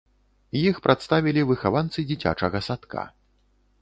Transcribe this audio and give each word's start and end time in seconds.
Іх 0.61 0.79
прадставілі 0.87 1.41
выхаванцы 1.51 2.07
дзіцячага 2.13 2.59
садка. 2.69 3.05